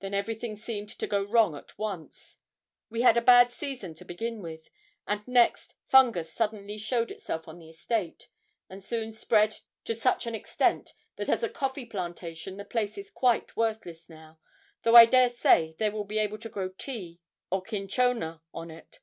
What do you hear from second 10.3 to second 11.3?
extent that